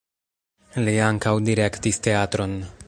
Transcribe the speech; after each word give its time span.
Li 0.87 0.95
ankaŭ 1.09 1.35
direktis 1.51 2.05
teatron. 2.09 2.63